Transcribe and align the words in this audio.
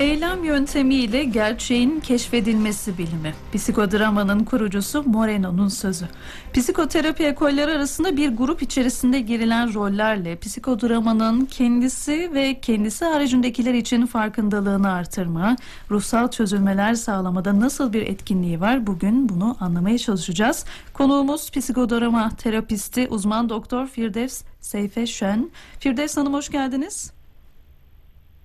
Eylem 0.00 0.44
yöntemiyle 0.44 1.24
gerçeğin 1.24 2.00
keşfedilmesi 2.00 2.98
bilimi. 2.98 3.34
Psikodramanın 3.54 4.44
kurucusu 4.44 5.02
Moreno'nun 5.02 5.68
sözü. 5.68 6.08
Psikoterapi 6.54 7.24
ekolleri 7.24 7.72
arasında 7.72 8.16
bir 8.16 8.28
grup 8.28 8.62
içerisinde 8.62 9.20
girilen 9.20 9.74
rollerle 9.74 10.38
psikodramanın 10.38 11.44
kendisi 11.44 12.30
ve 12.34 12.60
kendisi 12.60 13.04
haricindekiler 13.04 13.74
için 13.74 14.06
farkındalığını 14.06 14.92
artırma, 14.92 15.56
ruhsal 15.90 16.30
çözülmeler 16.30 16.94
sağlamada 16.94 17.60
nasıl 17.60 17.92
bir 17.92 18.02
etkinliği 18.02 18.60
var 18.60 18.86
bugün 18.86 19.28
bunu 19.28 19.56
anlamaya 19.60 19.98
çalışacağız. 19.98 20.64
Konuğumuz 20.92 21.50
psikodrama 21.50 22.30
terapisti 22.36 23.08
uzman 23.10 23.48
doktor 23.48 23.86
Firdevs 23.86 24.42
Seyfe 24.60 25.06
Şen. 25.06 25.50
Firdevs 25.80 26.16
Hanım 26.16 26.34
hoş 26.34 26.48
geldiniz. 26.48 27.15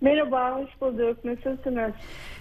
Merhaba, 0.02 0.55
hoş 0.55 0.82
bulduk. 0.82 1.26
Nasılsınız? 1.26 1.94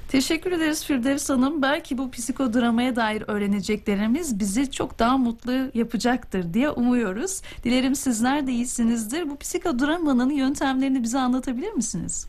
Teşekkür 0.09 0.53
ederiz 0.53 0.87
Firdevs 0.87 1.31
Hanım. 1.31 1.63
Belki 1.63 1.99
bu 1.99 2.11
psikodramaya 2.11 2.97
dair 2.97 3.23
öğreneceklerimiz 3.27 4.41
bizi 4.41 4.71
çok 4.71 4.99
daha 4.99 5.19
mutlu 5.19 5.53
yapacaktır 5.75 6.55
diye 6.55 6.71
umuyoruz. 6.71 7.43
Dilerim 7.65 7.95
sizler 7.95 8.47
de 8.47 8.53
iyisinizdir. 8.53 9.31
Bu 9.31 9.37
psikodramanın 9.39 10.31
yöntemlerini 10.31 11.03
bize 11.03 11.19
anlatabilir 11.19 11.73
misiniz? 11.73 12.29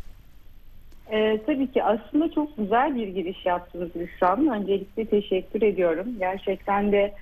Ee, 1.12 1.42
tabii 1.46 1.72
ki 1.72 1.84
aslında 1.84 2.32
çok 2.32 2.58
güzel 2.58 2.96
bir 2.96 3.08
giriş 3.08 3.46
yaptınız 3.46 3.90
Hüsam. 3.96 4.48
Öncelikle 4.48 5.06
teşekkür 5.06 5.62
ediyorum. 5.62 6.08
Gerçekten 6.20 6.92
de 6.92 7.14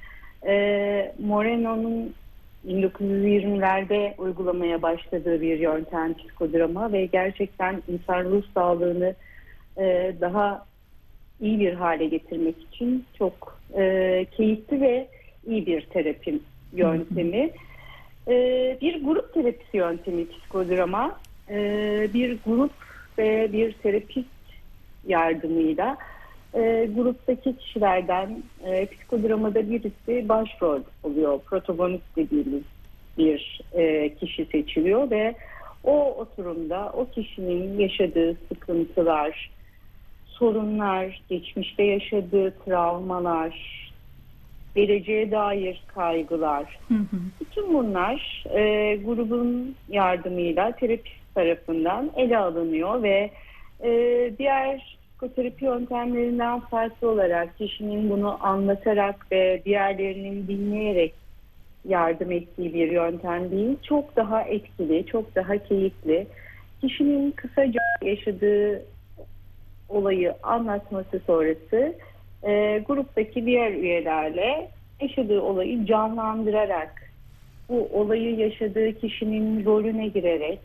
e, 0.48 1.16
Moreno'nun 1.20 2.14
1920'lerde 2.68 4.14
uygulamaya 4.18 4.82
başladığı 4.82 5.42
bir 5.42 5.60
yöntem 5.60 6.14
psikodrama 6.14 6.92
ve 6.92 7.06
gerçekten 7.06 7.84
insan 7.88 8.24
ruh 8.24 8.44
sağlığını 8.54 9.16
e, 9.78 10.16
daha 10.22 10.66
iyi 11.42 11.60
bir 11.60 11.74
hale 11.74 12.06
getirmek 12.06 12.56
için 12.72 13.06
çok 13.18 13.60
e, 13.78 14.26
keyifli 14.38 14.82
ve 14.82 15.08
iyi 15.48 15.66
bir 15.66 15.82
terapi 15.82 16.40
yöntemi. 16.74 17.50
E, 18.28 18.78
bir 18.82 19.04
grup 19.04 19.34
terapisi 19.34 19.78
yöntemi 19.78 20.30
psikodrama. 20.30 21.20
E, 21.50 21.58
bir 22.14 22.38
grup 22.46 22.72
ve 23.18 23.54
bir 23.54 23.74
terapist 23.74 24.28
yardımıyla 25.08 25.98
e, 26.54 26.90
gruptaki 26.96 27.58
kişilerden 27.58 28.44
e, 28.66 28.86
psikodramada 28.86 29.70
birisi 29.70 30.30
başrol 30.30 30.82
oluyor. 31.04 31.40
Protagonist 31.40 32.16
dediğimiz 32.16 32.64
bir 33.18 33.62
e, 33.74 34.16
kişi 34.16 34.46
seçiliyor 34.46 35.12
ve 35.12 35.36
o 35.84 36.16
oturumda 36.16 36.92
o 36.94 37.10
kişinin 37.10 37.80
yaşadığı 37.80 38.38
sıkıntılar, 38.50 39.52
sorunlar, 40.26 41.22
geçmişte 41.30 41.84
yaşadığı 41.84 42.54
travmalar, 42.66 43.80
geleceğe 44.76 45.32
dair 45.32 45.84
kaygılar, 45.88 46.80
hı 46.88 46.94
hı. 46.94 47.18
bütün 47.42 47.74
bunlar 47.74 48.44
e, 48.56 48.96
grubun 48.96 49.76
yardımıyla 49.90 50.72
terapist 50.72 51.34
tarafından 51.36 52.12
ele 52.16 52.38
alınıyor 52.38 53.04
ve 53.04 53.32
e, 53.84 53.90
diğer 54.38 54.99
psikoterapi 55.20 55.66
yöntemlerinden 55.66 56.60
farklı 56.60 57.10
olarak 57.10 57.58
kişinin 57.58 58.10
bunu 58.10 58.46
anlatarak 58.46 59.32
ve 59.32 59.62
diğerlerinin 59.66 60.48
dinleyerek 60.48 61.14
yardım 61.88 62.32
ettiği 62.32 62.74
bir 62.74 62.92
yöntem 62.92 63.52
değil. 63.52 63.78
Çok 63.84 64.16
daha 64.16 64.42
etkili, 64.42 65.06
çok 65.06 65.36
daha 65.36 65.58
keyifli. 65.58 66.28
Kişinin 66.82 67.32
kısaca 67.32 67.82
yaşadığı 68.04 68.86
olayı 69.90 70.34
anlatması 70.44 71.22
sonrası 71.28 71.96
e, 72.44 72.84
gruptaki 72.88 73.46
diğer 73.46 73.72
üyelerle 73.72 74.70
yaşadığı 75.02 75.42
olayı 75.42 75.86
canlandırarak 75.86 77.12
bu 77.70 77.90
olayı 77.94 78.36
yaşadığı 78.36 79.00
kişinin 79.00 79.66
rolüne 79.66 80.08
girerek 80.08 80.60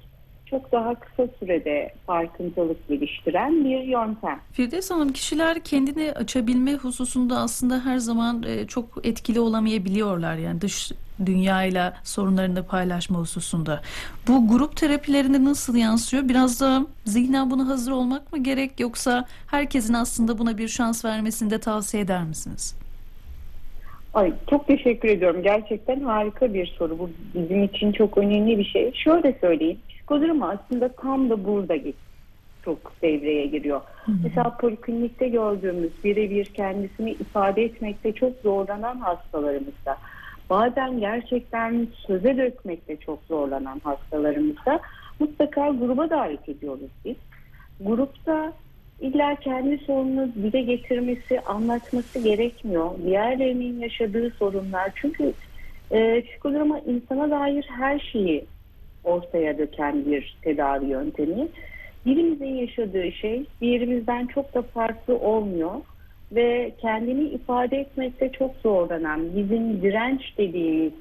çok 0.55 0.73
daha 0.73 0.95
kısa 0.95 1.29
sürede 1.39 1.93
farkındalık 2.07 2.89
geliştiren 2.89 3.65
bir 3.65 3.81
yöntem. 3.81 4.41
Firdevs 4.53 4.91
Hanım 4.91 5.13
kişiler 5.13 5.61
kendini 5.61 6.13
açabilme 6.13 6.75
hususunda 6.75 7.39
aslında 7.39 7.85
her 7.85 7.99
zaman 7.99 8.43
e, 8.43 8.67
çok 8.67 9.07
etkili 9.07 9.41
olamayabiliyorlar. 9.41 10.35
Yani 10.35 10.61
dış 10.61 10.93
dünyayla 11.27 11.95
sorunlarını 12.05 12.67
paylaşma 12.67 13.19
hususunda. 13.19 13.81
Bu 14.29 14.49
grup 14.49 14.77
terapilerinde 14.77 15.45
nasıl 15.45 15.77
yansıyor? 15.77 16.29
Biraz 16.29 16.61
da 16.61 16.87
zihnen 17.05 17.51
buna 17.51 17.69
hazır 17.69 17.93
olmak 17.93 18.33
mı 18.33 18.39
gerek 18.43 18.81
yoksa 18.81 19.25
herkesin 19.47 19.95
aslında 19.95 20.39
buna 20.39 20.59
bir 20.59 20.69
şans 20.69 21.05
vermesini 21.05 21.51
de 21.51 21.59
tavsiye 21.59 22.03
eder 22.03 22.25
misiniz? 22.25 22.75
Ay 24.15 24.33
çok 24.51 24.67
teşekkür 24.67 25.09
ediyorum. 25.09 25.43
Gerçekten 25.43 26.01
harika 26.01 26.55
bir 26.55 26.67
soru. 26.67 26.99
Bu 26.99 27.11
bizim 27.35 27.65
için 27.65 27.93
çok 27.93 28.19
önemli 28.19 28.59
bir 28.59 28.65
şey. 28.65 28.93
Şöyle 28.93 29.39
söyleyeyim. 29.41 29.79
Psikodrama 30.05 30.49
aslında 30.49 30.89
tam 30.89 31.31
da 31.31 31.45
burada 31.45 31.75
çok 32.65 33.03
devreye 33.03 33.47
giriyor. 33.47 33.81
Hı. 34.05 34.13
Mesela 34.23 34.57
poliklinikte 34.57 35.29
gördüğümüz 35.29 35.93
birebir 36.05 36.45
kendisini 36.45 37.11
ifade 37.11 37.65
etmekte 37.65 38.13
çok 38.13 38.33
zorlanan 38.43 38.99
hastalarımızda, 38.99 39.97
bazen 40.51 41.01
gerçekten 41.01 41.87
söze 42.07 42.37
dökmekte 42.37 42.97
çok 42.97 43.19
zorlanan 43.29 43.81
hastalarımızda 43.85 44.81
mutlaka 45.21 45.69
gruba 45.69 46.11
davet 46.11 46.49
ediyoruz 46.49 46.91
biz. 47.05 47.17
Grupta 47.81 48.53
illa 49.01 49.35
kendi 49.35 49.79
sorununu 49.79 50.35
dile 50.35 50.63
getirmesi, 50.63 51.41
anlatması 51.41 52.19
gerekmiyor. 52.19 52.91
Diğerlerinin 53.05 53.81
yaşadığı 53.81 54.31
sorunlar 54.31 54.93
çünkü 54.95 55.33
e, 55.91 56.23
psikodrama 56.23 56.79
insana 56.79 57.31
dair 57.31 57.65
her 57.79 57.99
şeyi 57.99 58.45
ortaya 59.05 59.59
döken 59.59 60.05
bir 60.07 60.37
tedavi 60.43 60.87
yöntemi. 60.87 61.49
Birimizin 62.07 62.55
yaşadığı 62.55 63.13
şey 63.13 63.45
diğerimizden 63.61 64.27
çok 64.27 64.55
da 64.55 64.63
farklı 64.63 65.19
olmuyor 65.19 65.75
ve 66.33 66.73
kendini 66.81 67.25
ifade 67.25 67.77
etmekte 67.77 68.33
çok 68.33 68.55
zorlanan 68.57 69.37
bizim 69.37 69.83
direnç 69.83 70.39
dediğimiz 70.39 70.93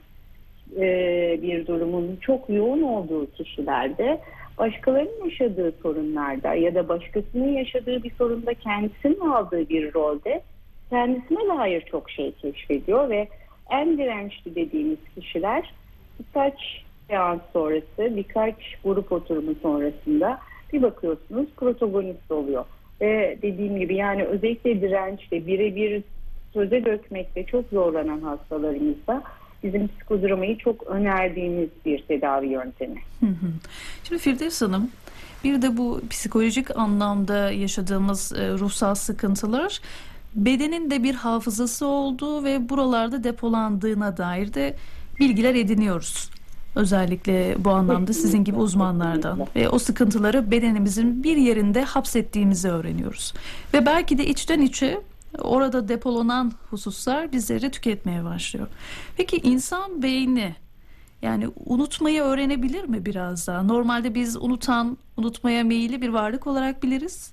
e, 0.77 1.39
bir 1.41 1.67
durumun 1.67 2.17
çok 2.21 2.49
yoğun 2.49 2.81
olduğu 2.81 3.31
kişilerde 3.31 4.21
başkalarının 4.57 5.25
yaşadığı 5.25 5.71
sorunlarda 5.81 6.53
ya 6.53 6.75
da 6.75 6.89
başkasının 6.89 7.47
yaşadığı 7.47 8.03
bir 8.03 8.11
sorunda 8.11 8.53
kendisinin 8.53 9.19
aldığı 9.19 9.69
bir 9.69 9.93
rolde 9.93 10.41
kendisine 10.89 11.57
dair 11.57 11.81
çok 11.81 12.11
şey 12.11 12.31
keşfediyor 12.31 13.09
ve 13.09 13.27
en 13.71 13.97
dirençli 13.97 14.55
dediğimiz 14.55 14.97
kişiler 15.15 15.73
birkaç 16.19 16.83
seans 17.13 17.41
sonrası 17.53 18.15
birkaç 18.15 18.55
grup 18.83 19.11
oturumu 19.11 19.55
sonrasında 19.61 20.39
bir 20.73 20.81
bakıyorsunuz 20.81 21.45
protagonist 21.57 22.31
oluyor. 22.31 22.65
Ve 23.01 23.37
dediğim 23.41 23.79
gibi 23.79 23.95
yani 23.95 24.23
özellikle 24.23 24.81
dirençle 24.81 25.47
birebir 25.47 26.03
söze 26.53 26.85
dökmekte 26.85 27.45
çok 27.45 27.65
zorlanan 27.69 28.21
hastalarımızda 28.21 29.23
bizim 29.63 29.87
psikodramayı 29.87 30.57
çok 30.57 30.87
önerdiğimiz 30.87 31.69
bir 31.85 32.01
tedavi 32.01 32.47
yöntemi. 32.47 33.01
Şimdi 34.03 34.21
Firdevs 34.21 34.61
Hanım 34.61 34.91
bir 35.43 35.61
de 35.61 35.77
bu 35.77 36.01
psikolojik 36.09 36.77
anlamda 36.77 37.51
yaşadığımız 37.51 38.33
e, 38.33 38.49
ruhsal 38.51 38.95
sıkıntılar 38.95 39.79
bedenin 40.35 40.91
de 40.91 41.03
bir 41.03 41.15
hafızası 41.15 41.85
olduğu 41.85 42.43
ve 42.43 42.69
buralarda 42.69 43.23
depolandığına 43.23 44.17
dair 44.17 44.53
de 44.53 44.75
bilgiler 45.19 45.55
ediniyoruz. 45.55 46.29
Özellikle 46.75 47.55
bu 47.59 47.69
anlamda 47.69 48.13
sizin 48.13 48.43
gibi 48.43 48.57
uzmanlardan 48.57 49.47
ve 49.55 49.69
o 49.69 49.79
sıkıntıları 49.79 50.51
bedenimizin 50.51 51.23
bir 51.23 51.37
yerinde 51.37 51.83
hapsettiğimizi 51.83 52.69
öğreniyoruz. 52.69 53.33
Ve 53.73 53.85
belki 53.85 54.17
de 54.17 54.25
içten 54.27 54.61
içe 54.61 55.01
orada 55.39 55.87
depolanan 55.87 56.51
hususlar 56.69 57.31
bizleri 57.31 57.71
tüketmeye 57.71 58.23
başlıyor. 58.23 58.67
Peki 59.17 59.37
insan 59.37 60.03
beyni 60.03 60.55
yani 61.21 61.47
unutmayı 61.65 62.21
öğrenebilir 62.21 62.83
mi 62.83 63.05
biraz 63.05 63.47
daha? 63.47 63.63
Normalde 63.63 64.15
biz 64.15 64.35
unutan, 64.35 64.97
unutmaya 65.17 65.63
meyilli 65.63 66.01
bir 66.01 66.09
varlık 66.09 66.47
olarak 66.47 66.83
biliriz. 66.83 67.32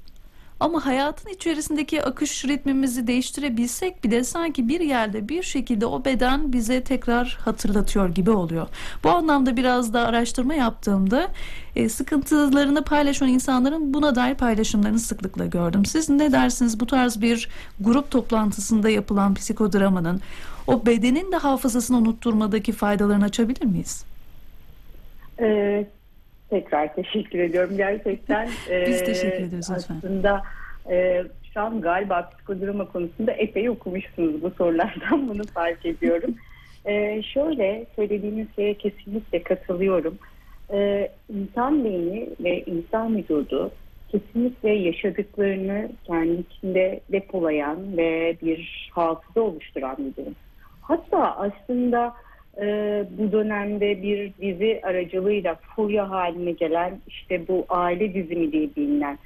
Ama 0.60 0.86
hayatın 0.86 1.30
içerisindeki 1.30 2.02
akış 2.02 2.44
ritmimizi 2.44 3.06
değiştirebilsek 3.06 4.04
bir 4.04 4.10
de 4.10 4.24
sanki 4.24 4.68
bir 4.68 4.80
yerde 4.80 5.28
bir 5.28 5.42
şekilde 5.42 5.86
o 5.86 6.04
beden 6.04 6.52
bize 6.52 6.84
tekrar 6.84 7.38
hatırlatıyor 7.44 8.08
gibi 8.08 8.30
oluyor. 8.30 8.68
Bu 9.04 9.10
anlamda 9.10 9.56
biraz 9.56 9.92
da 9.92 10.06
araştırma 10.06 10.54
yaptığımda 10.54 11.28
e, 11.76 11.88
sıkıntılarını 11.88 12.84
paylaşan 12.84 13.28
insanların 13.28 13.94
buna 13.94 14.14
dair 14.14 14.34
paylaşımlarını 14.34 14.98
sıklıkla 14.98 15.46
gördüm. 15.46 15.84
Siz 15.84 16.08
ne 16.08 16.32
dersiniz 16.32 16.80
bu 16.80 16.86
tarz 16.86 17.20
bir 17.22 17.48
grup 17.80 18.10
toplantısında 18.10 18.90
yapılan 18.90 19.34
psikodramanın 19.34 20.20
o 20.66 20.86
bedenin 20.86 21.32
de 21.32 21.36
hafızasını 21.36 21.96
unutturmadaki 21.96 22.72
faydalarını 22.72 23.24
açabilir 23.24 23.64
miyiz? 23.64 24.04
Evet 25.38 25.99
tekrar 26.50 26.94
teşekkür 26.94 27.38
ediyorum. 27.38 27.76
Gerçekten 27.76 28.46
Biz 28.86 29.02
e, 29.02 29.04
teşekkür 29.04 29.42
ederiz 29.42 29.70
lütfen. 29.70 29.94
aslında 29.96 30.42
e, 30.90 31.24
şu 31.54 31.60
an 31.60 31.80
galiba 31.80 32.30
psikodrama 32.30 32.88
konusunda 32.88 33.32
epey 33.32 33.70
okumuşsunuz 33.70 34.42
bu 34.42 34.50
sorulardan 34.50 35.28
bunu 35.28 35.42
fark 35.44 35.86
ediyorum. 35.86 36.34
E, 36.84 37.22
şöyle 37.22 37.86
söylediğiniz 37.96 38.46
şeye 38.56 38.74
kesinlikle 38.74 39.42
katılıyorum. 39.42 40.18
E, 40.72 41.10
insan 41.28 41.84
beyni 41.84 42.28
ve 42.40 42.62
insan 42.62 43.16
vücudu 43.16 43.70
kesinlikle 44.08 44.70
yaşadıklarını 44.70 45.88
kendi 46.04 46.40
içinde 46.40 47.00
depolayan 47.12 47.96
ve 47.96 48.36
bir 48.42 48.90
hafıza 48.94 49.40
oluşturan 49.40 49.96
bir 49.98 50.22
durum. 50.22 50.34
Hatta 50.80 51.36
aslında 51.36 52.14
e, 52.58 53.04
bu 53.18 53.32
dönemde 53.32 54.02
bir 54.02 54.32
dizi 54.40 54.80
aracılığıyla 54.82 55.54
furya 55.54 56.10
haline 56.10 56.52
gelen 56.52 57.00
işte 57.08 57.48
bu 57.48 57.66
aile 57.68 58.14
dizimi 58.14 58.52
diye 58.52 58.68
bilinen 58.76 59.18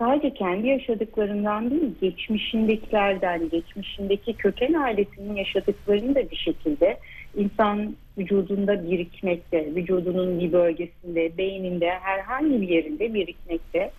sadece 0.00 0.34
kendi 0.34 0.66
yaşadıklarından 0.66 1.70
değil 1.70 1.94
geçmişindekilerden, 2.00 3.48
geçmişindeki 3.48 4.32
köken 4.32 4.72
ailesinin 4.72 5.36
yaşadıklarını 5.36 6.14
da 6.14 6.30
bir 6.30 6.36
şekilde 6.36 6.98
insan 7.36 7.96
vücudunda 8.18 8.90
birikmekte, 8.90 9.74
vücudunun 9.74 10.40
bir 10.40 10.52
bölgesinde, 10.52 11.38
beyninde, 11.38 11.90
herhangi 11.90 12.60
bir 12.60 12.68
yerinde 12.68 13.14
birikmekte. 13.14 13.90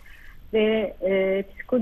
Ve 0.53 0.93
e, 1.01 1.43
psiko, 1.43 1.79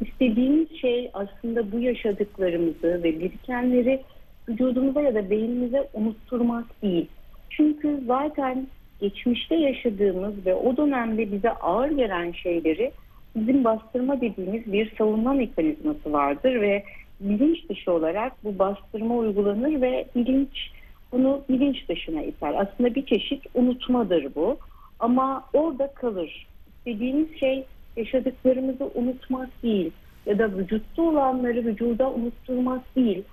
istediğimiz 0.00 0.80
şey 0.80 1.10
aslında 1.14 1.72
bu 1.72 1.78
yaşadıklarımızı 1.80 3.00
ve 3.02 3.20
birikenleri 3.20 4.02
vücudumuza 4.48 5.00
ya 5.00 5.14
da 5.14 5.30
beynimize 5.30 5.88
unutturmak 5.94 6.82
değil. 6.82 7.08
Çünkü 7.50 8.00
zaten 8.06 8.66
geçmişte 9.00 9.54
yaşadığımız 9.54 10.46
ve 10.46 10.54
o 10.54 10.76
dönemde 10.76 11.32
bize 11.32 11.50
ağır 11.50 11.90
gelen 11.90 12.32
şeyleri 12.32 12.92
bizim 13.36 13.64
bastırma 13.64 14.20
dediğimiz 14.20 14.72
bir 14.72 14.96
savunma 14.98 15.32
mekanizması 15.32 16.12
vardır 16.12 16.60
ve 16.60 16.84
bilinç 17.20 17.68
dışı 17.68 17.92
olarak 17.92 18.44
bu 18.44 18.58
bastırma 18.58 19.16
uygulanır 19.16 19.80
ve 19.80 20.06
bilinç 20.16 20.70
bunu 21.12 21.40
bilinç 21.48 21.88
dışına 21.88 22.22
iter. 22.22 22.54
Aslında 22.58 22.94
bir 22.94 23.06
çeşit 23.06 23.46
unutmadır 23.54 24.34
bu 24.34 24.56
ama 24.98 25.44
orada 25.52 25.92
kalır. 25.94 26.46
İstediğimiz 26.76 27.40
şey 27.40 27.64
yaşadıklarımızı 27.96 28.90
unutmak 28.94 29.62
değil 29.62 29.90
ya 30.26 30.38
da 30.38 30.58
vücutta 30.58 31.02
olanları 31.02 31.64
vücuda 31.64 32.10
unutturmak 32.10 32.96
değil. 32.96 33.24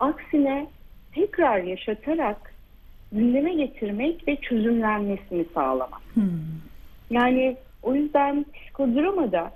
Aksine 0.00 0.66
tekrar 1.14 1.62
yaşatarak 1.62 2.54
gündeme 3.12 3.54
getirmek 3.54 4.28
ve 4.28 4.36
çözümlenmesini 4.36 5.44
sağlamak. 5.54 6.02
Hmm. 6.14 6.24
Yani 7.10 7.56
o 7.82 7.94
yüzden 7.94 8.44
psikodramada 8.54 9.52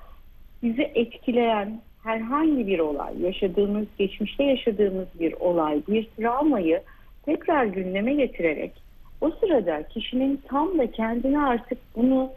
bizi 0.62 0.82
etkileyen 0.82 1.80
herhangi 2.02 2.66
bir 2.66 2.78
olay, 2.78 3.22
yaşadığımız, 3.22 3.86
geçmişte 3.98 4.44
yaşadığımız 4.44 5.06
bir 5.20 5.32
olay, 5.32 5.82
bir 5.88 6.08
travmayı 6.16 6.82
tekrar 7.24 7.64
gündeme 7.64 8.14
getirerek 8.14 8.72
o 9.20 9.30
sırada 9.30 9.82
kişinin 9.82 10.40
tam 10.48 10.78
da 10.78 10.90
kendine 10.90 11.40
artık 11.40 11.78
bunu 11.96 12.30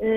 e, 0.00 0.08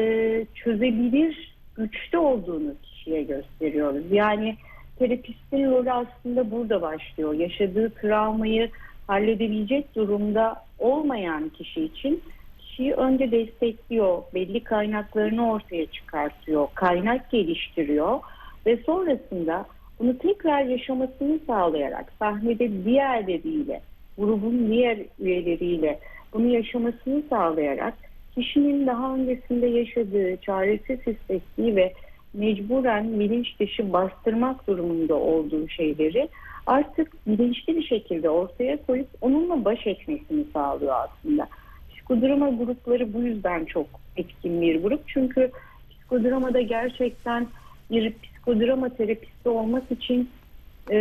çözebilir 0.56 1.56
güçte 1.76 2.18
olduğunu 2.18 2.74
kişiye 2.84 3.24
gösteriyoruz. 3.24 4.12
Yani 4.12 4.56
terapistin 5.00 5.72
rolü 5.72 5.92
aslında 5.92 6.52
burada 6.52 6.82
başlıyor. 6.82 7.34
Yaşadığı 7.34 7.90
travmayı 7.90 8.70
halledebilecek 9.08 9.96
durumda 9.96 10.56
olmayan 10.80 11.50
kişi 11.50 11.84
için 11.84 12.24
kişiyi 12.60 12.94
önce 12.94 13.32
destekliyor, 13.32 14.24
belli 14.34 14.64
kaynaklarını 14.64 15.52
ortaya 15.52 15.86
çıkartıyor, 15.86 16.68
kaynak 16.74 17.32
geliştiriyor 17.32 18.20
ve 18.66 18.78
sonrasında 18.78 19.66
bunu 20.00 20.18
tekrar 20.18 20.64
yaşamasını 20.64 21.40
sağlayarak 21.48 22.14
sahnede 22.20 22.86
diğerleriyle, 22.86 23.82
grubun 24.18 24.72
diğer 24.72 24.98
üyeleriyle 25.20 26.00
bunu 26.34 26.48
yaşamasını 26.48 27.24
sağlayarak 27.30 27.94
kişinin 28.36 28.88
daha 28.88 29.16
öncesinde 29.16 29.68
yaşadığı, 29.68 30.38
çaresiz 30.38 31.00
hissettiği 31.08 31.76
ve 31.76 31.94
mecburen 32.34 33.20
bilinç 33.20 33.60
dışı 33.60 33.94
bastırmak 33.94 34.68
durumunda 34.68 35.16
olduğu 35.16 35.70
şeyleri 35.70 36.30
artık 36.66 37.28
bilinçli 37.28 37.76
bir 37.76 37.84
şekilde 37.84 38.30
ortaya 38.30 38.86
koyup 38.86 39.08
onunla 39.22 39.66
baş 39.66 39.88
etmesini 39.88 40.46
sağlıyor 40.54 40.96
aslında. 40.96 41.48
Psikodrama 41.90 42.50
grupları 42.50 43.14
bu 43.14 43.22
yüzden 43.22 43.66
çok 43.66 43.88
etkin 44.18 44.62
bir 44.62 44.84
grup. 44.84 45.02
Çünkü 45.08 45.52
psikodramada 45.90 46.62
gerçekten 46.62 47.48
bir 47.92 48.14
psikodrama 48.24 48.90
terapisti 48.90 49.50
olmak 49.50 49.92
için 49.92 50.30
e, 50.92 50.98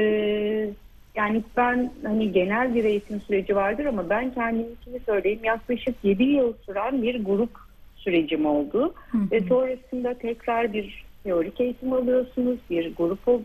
yani 1.14 1.42
ben 1.56 1.92
hani 2.02 2.32
genel 2.32 2.74
bir 2.74 2.84
eğitim 2.84 3.20
süreci 3.20 3.56
vardır 3.56 3.84
ama 3.84 4.10
ben 4.10 4.34
kendimkini 4.34 5.00
söyleyeyim 5.06 5.40
yaklaşık 5.44 5.94
7 6.02 6.22
yıl 6.22 6.52
süren 6.66 7.02
bir 7.02 7.24
grup 7.24 7.50
sürecim 7.96 8.46
oldu. 8.46 8.94
Hı 9.10 9.18
hı. 9.18 9.30
Ve 9.30 9.40
sonrasında 9.40 10.14
tekrar 10.14 10.72
bir 10.72 11.04
teorik 11.24 11.60
eğitim 11.60 11.92
alıyorsunuz. 11.92 12.58
Bir 12.70 12.96
grup 12.96 13.44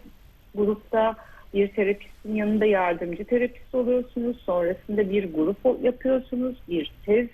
grupta 0.55 1.15
bir 1.53 1.67
terapistin 1.67 2.35
yanında 2.35 2.65
yardımcı 2.65 3.25
terapist 3.25 3.75
oluyorsunuz. 3.75 4.37
Sonrasında 4.45 5.09
bir 5.09 5.33
grup 5.33 5.83
yapıyorsunuz. 5.83 6.55
Bir 6.67 6.91
tez 7.05 7.27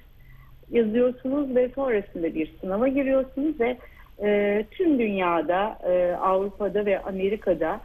yazıyorsunuz 0.71 1.55
ve 1.55 1.69
sonrasında 1.75 2.35
bir 2.35 2.53
sınava 2.61 2.87
giriyorsunuz 2.87 3.59
ve 3.59 3.77
e, 4.23 4.65
tüm 4.71 4.99
dünyada 4.99 5.79
e, 5.83 6.15
Avrupa'da 6.15 6.85
ve 6.85 6.99
Amerika'da 6.99 7.81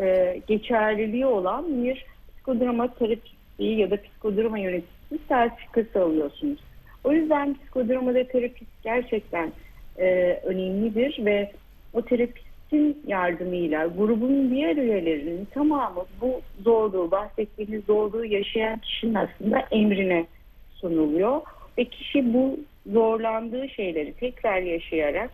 e, 0.00 0.40
geçerliliği 0.48 1.26
olan 1.26 1.84
bir 1.84 2.04
psikodrama 2.32 2.94
terapisti 2.94 3.64
ya 3.64 3.90
da 3.90 3.96
psikodrama 4.02 4.58
yöneticisi 4.58 5.18
sertifikası 5.28 6.02
alıyorsunuz. 6.02 6.58
O 7.04 7.12
yüzden 7.12 7.54
psikodramada 7.54 8.24
terapist 8.24 8.82
gerçekten 8.82 9.52
e, 9.98 10.40
önemlidir 10.44 11.24
ve 11.24 11.52
o 11.94 12.02
terapistin 12.02 13.02
yardımıyla 13.06 13.86
grubun 13.86 14.50
diğer 14.50 14.76
üyelerinin 14.76 15.48
tamamı 15.54 16.04
bu 16.20 16.40
zorluğu, 16.64 17.10
bahsettiğimiz 17.10 17.84
zorluğu 17.84 18.24
yaşayan 18.24 18.78
kişinin 18.78 19.14
aslında 19.14 19.58
emrine 19.70 20.26
sunuluyor. 20.74 21.40
Ve 21.78 21.84
kişi 21.84 22.34
bu 22.34 22.60
zorlandığı 22.86 23.68
şeyleri 23.68 24.12
tekrar 24.12 24.62
yaşayarak 24.62 25.30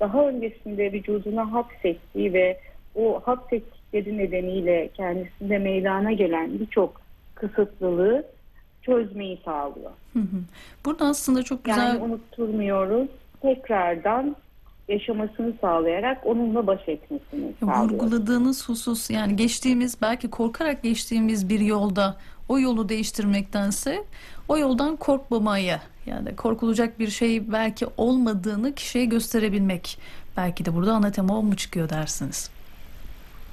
daha 0.00 0.28
öncesinde 0.28 0.92
vücuduna 0.92 1.52
hapsettiği 1.52 2.32
ve 2.32 2.60
o 2.94 3.20
hapsettikleri 3.24 4.18
nedeniyle 4.18 4.90
kendisinde 4.94 5.58
meydana 5.58 6.12
gelen 6.12 6.58
birçok 6.60 7.00
kısıtlılığı 7.34 8.24
çözmeyi 8.82 9.38
sağlıyor. 9.44 9.90
Hı 10.12 10.18
hı. 10.18 10.38
Burada 10.84 11.04
aslında 11.04 11.42
çok 11.42 11.64
güzel 11.64 11.86
Yani 11.86 11.98
unutturmuyoruz. 11.98 13.08
Tekrardan 13.42 14.36
yaşamasını 14.88 15.52
sağlayarak 15.60 16.26
onunla 16.26 16.66
baş 16.66 16.88
etmesini 16.88 17.52
sağlıyoruz. 17.60 17.92
vurguladığınız 17.92 18.68
husus 18.68 19.10
yani 19.10 19.36
geçtiğimiz 19.36 20.02
belki 20.02 20.30
korkarak 20.30 20.82
geçtiğimiz 20.82 21.48
bir 21.48 21.60
yolda 21.60 22.16
o 22.48 22.58
yolu 22.58 22.88
değiştirmektense 22.88 24.04
o 24.48 24.58
yoldan 24.58 24.96
korkmamaya 24.96 25.80
yani 26.06 26.36
korkulacak 26.36 26.98
bir 26.98 27.08
şey 27.08 27.52
belki 27.52 27.86
olmadığını 27.96 28.74
kişiye 28.74 29.04
gösterebilmek 29.04 29.98
belki 30.36 30.64
de 30.64 30.74
burada 30.74 30.92
ana 30.92 31.12
tema 31.12 31.38
o 31.38 31.42
mu 31.42 31.56
çıkıyor 31.56 31.88
dersiniz? 31.88 32.50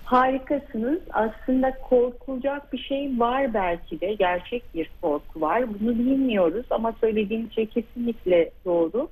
Harikasınız. 0.05 0.99
Aslında 1.11 1.77
korkulacak 1.89 2.73
bir 2.73 2.77
şey 2.77 3.19
var 3.19 3.53
belki 3.53 4.01
de. 4.01 4.13
Gerçek 4.13 4.63
bir 4.73 4.89
korku 5.01 5.41
var. 5.41 5.79
Bunu 5.79 5.89
bilmiyoruz 5.89 6.65
ama 6.69 6.93
söylediğim 7.01 7.51
şey 7.51 7.65
kesinlikle 7.65 8.51
doğru. 8.65 9.09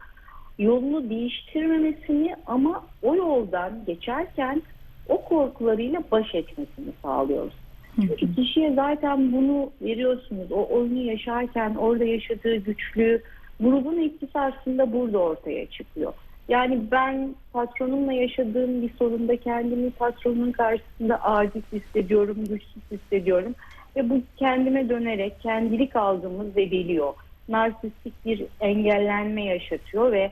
Yolunu 0.59 1.09
değiştirmemesini 1.09 2.35
ama 2.45 2.83
o 3.01 3.15
yoldan 3.15 3.85
geçerken 3.85 4.61
o 5.09 5.21
korkularıyla 5.21 6.03
baş 6.11 6.35
etmesini 6.35 6.91
sağlıyoruz. 7.01 7.53
Çünkü 7.95 8.35
kişiye 8.35 8.73
zaten 8.73 9.31
bunu 9.31 9.71
veriyorsunuz. 9.81 10.51
O 10.51 10.67
oyunu 10.69 11.03
yaşarken 11.03 11.75
orada 11.75 12.03
yaşadığı 12.03 12.55
güçlüğü, 12.55 13.21
grubun 13.59 13.97
etkisi 13.97 14.39
aslında 14.39 14.93
burada 14.93 15.17
ortaya 15.17 15.65
çıkıyor. 15.65 16.13
Yani 16.49 16.81
ben 16.91 17.35
patronumla 17.53 18.13
yaşadığım 18.13 18.81
bir 18.81 18.89
sorunda 18.99 19.37
kendimi 19.37 19.91
patronun 19.91 20.51
karşısında 20.51 21.23
aciz 21.23 21.63
hissediyorum, 21.73 22.37
güçsüz 22.49 22.83
hissediyorum. 22.91 23.55
Ve 23.95 24.09
bu 24.09 24.21
kendime 24.37 24.89
dönerek 24.89 25.39
kendilik 25.39 25.95
algımı 25.95 26.43
zedeliyor. 26.49 27.13
Narsistik 27.51 28.25
bir 28.25 28.45
engellenme 28.59 29.43
yaşatıyor 29.45 30.11
ve 30.11 30.31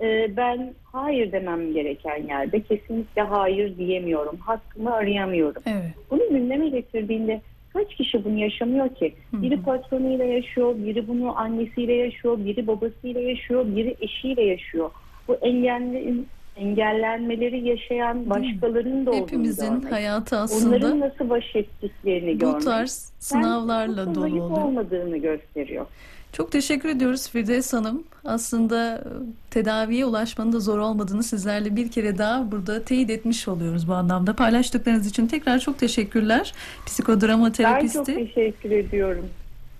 e, 0.00 0.36
ben 0.36 0.74
hayır 0.92 1.32
demem 1.32 1.72
gereken 1.74 2.26
yerde 2.28 2.60
kesinlikle 2.60 3.22
hayır 3.22 3.76
diyemiyorum. 3.78 4.36
Hakkımı 4.36 4.94
arayamıyorum. 4.94 5.62
Evet. 5.66 5.90
Bunu 6.10 6.28
gündeme 6.30 6.68
getirdiğinde 6.68 7.40
Kaç 7.72 7.94
kişi 7.94 8.24
bunu 8.24 8.38
yaşamıyor 8.38 8.94
ki? 8.94 9.14
Biri 9.32 9.62
patronuyla 9.62 10.24
yaşıyor, 10.24 10.74
biri 10.78 11.08
bunu 11.08 11.38
annesiyle 11.38 11.92
yaşıyor, 11.92 12.38
biri 12.44 12.66
babasıyla 12.66 13.20
yaşıyor, 13.20 13.66
biri 13.76 13.96
eşiyle 14.00 14.42
yaşıyor. 14.42 14.90
Bu 15.28 15.34
engelli, 15.34 16.14
engellenmeleri 16.56 17.68
yaşayan 17.68 18.30
başkalarının 18.30 19.06
da 19.06 19.10
olduğunu 19.10 19.22
Hepimizin 19.22 19.74
görmek. 19.74 19.92
hayatı 19.92 20.36
aslında 20.36 20.68
Onların 20.76 21.00
nasıl 21.00 21.30
baş 21.30 21.56
ettiklerini 21.56 22.34
bu 22.34 22.38
görmek. 22.38 22.60
tarz 22.62 23.12
Ben 23.14 23.20
sınavlarla 23.20 24.14
dolu 24.14 24.26
oluyor. 24.26 24.50
olmadığını 24.50 25.16
gösteriyor. 25.16 25.86
Çok 26.32 26.52
teşekkür 26.52 26.88
ediyoruz 26.88 27.28
Firdevs 27.28 27.72
Hanım. 27.72 28.04
Aslında 28.24 28.94
e, 28.96 29.02
tedaviye 29.50 30.04
ulaşmanın 30.04 30.52
da 30.52 30.60
zor 30.60 30.78
olmadığını 30.78 31.22
sizlerle 31.22 31.76
bir 31.76 31.90
kere 31.90 32.18
daha 32.18 32.52
burada 32.52 32.82
teyit 32.84 33.10
etmiş 33.10 33.48
oluyoruz 33.48 33.88
bu 33.88 33.94
anlamda. 33.94 34.36
Paylaştıklarınız 34.36 35.06
için 35.06 35.26
tekrar 35.26 35.58
çok 35.58 35.78
teşekkürler. 35.78 36.54
Psikodrama 36.86 37.44
Ben 37.44 37.50
çok 37.50 37.56
terapisti, 37.56 38.04
teşekkür 38.04 38.70
ediyorum. 38.70 39.26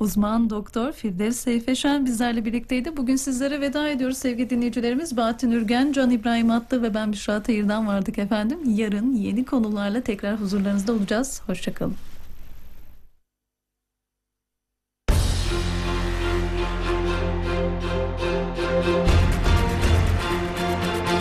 uzman 0.01 0.51
doktor 0.51 0.93
Firdevs 0.93 1.37
Seyfeşen 1.37 2.07
bizlerle 2.07 2.45
birlikteydi. 2.45 2.97
Bugün 2.97 3.17
sizlere 3.17 3.61
veda 3.61 3.89
ediyoruz 3.89 4.19
sevgili 4.19 4.51
dinleyicilerimiz. 4.51 5.17
Bahattin 5.17 5.51
Ürgen, 5.51 5.93
Can 5.93 6.11
İbrahim 6.11 6.51
Atlı 6.51 6.83
ve 6.83 6.95
ben 6.95 7.13
Büşra 7.13 7.43
Tayır'dan 7.43 7.87
vardık 7.87 8.19
efendim. 8.19 8.59
Yarın 8.67 9.13
yeni 9.15 9.45
konularla 9.45 10.01
tekrar 10.01 10.41
huzurlarınızda 10.41 10.93
olacağız. 10.93 11.43
Hoşçakalın. 11.47 11.95